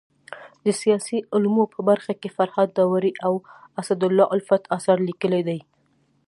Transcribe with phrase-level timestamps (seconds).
[0.65, 3.33] د سیاسي علومو په برخه کي فرهاد داوري او
[3.81, 5.59] اسدالله الفت اثار ليکلي دي.